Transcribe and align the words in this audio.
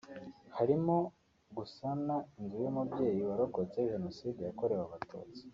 harimo 0.57 0.95
gusana 1.57 2.15
inzu 2.39 2.57
y’umubyeyi 2.63 3.21
warokotse 3.29 3.77
Jenoside 3.91 4.39
yakorewe 4.43 4.81
abatutsi 4.89 5.41